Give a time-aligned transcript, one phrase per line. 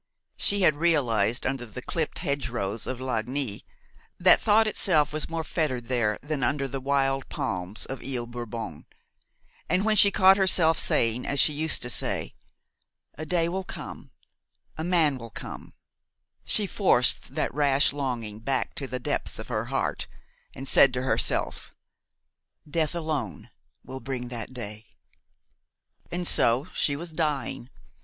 [0.35, 3.63] She had realized under the clipped hedge rows of Lagny
[4.19, 8.87] that thought itself was more fettered there than under the wild palms of Ile Bourbon;
[9.69, 12.33] and when she caught herself saying, as she used to say:
[13.13, 19.37] "A day will come–a man will come"–she forced that rash longing back to the depths
[19.37, 20.07] of her heart,
[20.55, 21.75] and said to herself;
[22.67, 23.51] "Death alone
[23.85, 24.87] will bring that day!"
[26.11, 27.69] And so she was dying.